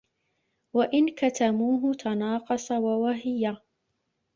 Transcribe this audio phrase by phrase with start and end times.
[0.73, 3.57] وَإِنْ كَتَمُوهُ تَنَاقَصَ وَوَهِيَ